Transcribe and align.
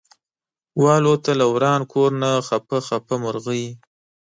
والوته 0.83 1.31
له 1.39 1.45
وران 1.53 1.81
کور 1.93 2.11
نه 2.21 2.31
خپه 2.47 2.77
خپه 2.87 3.15
مرغۍ 3.23 3.65